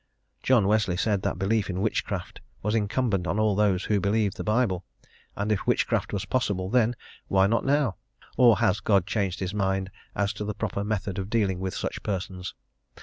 John 0.41 0.65
Wesley 0.67 0.97
said 0.97 1.21
that 1.21 1.37
belief 1.37 1.69
in 1.69 1.79
witchcraft 1.79 2.41
was 2.63 2.73
incumbent 2.73 3.27
on 3.27 3.37
all 3.37 3.53
those 3.55 3.83
who 3.83 3.99
believed 3.99 4.35
the 4.35 4.43
Bible, 4.43 4.83
and 5.35 5.51
if 5.51 5.67
witchcraft 5.67 6.11
was 6.11 6.25
possible 6.25 6.71
then, 6.71 6.95
why 7.27 7.45
not 7.45 7.65
now? 7.65 7.97
or 8.35 8.57
has 8.57 8.79
God 8.79 9.05
changed 9.05 9.41
his 9.41 9.53
mind 9.53 9.91
as 10.15 10.33
to 10.33 10.43
the 10.43 10.55
proper 10.55 10.83
method 10.83 11.19
of 11.19 11.29
dealing 11.29 11.59
with 11.59 11.75
such 11.75 12.01
persons? 12.01 12.55